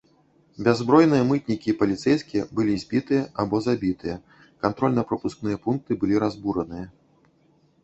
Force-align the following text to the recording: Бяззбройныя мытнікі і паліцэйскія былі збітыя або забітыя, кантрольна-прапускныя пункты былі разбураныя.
Бяззбройныя 0.67 1.25
мытнікі 1.31 1.67
і 1.73 1.75
паліцэйскія 1.81 2.47
былі 2.61 2.79
збітыя 2.85 3.23
або 3.45 3.61
забітыя, 3.67 4.15
кантрольна-прапускныя 4.67 5.63
пункты 5.69 5.91
былі 6.05 6.15
разбураныя. 6.27 6.85